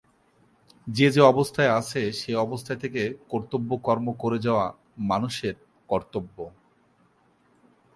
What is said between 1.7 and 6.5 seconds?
আছে, সে অবস্থায় থেকে কর্তব্যকর্ম করে যাওয়া মানুষের কর্তব্য।